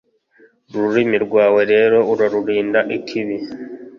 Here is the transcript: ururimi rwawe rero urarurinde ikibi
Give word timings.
ururimi 0.75 1.17
rwawe 1.25 1.61
rero 1.73 1.97
urarurinde 2.11 2.79
ikibi 2.97 3.37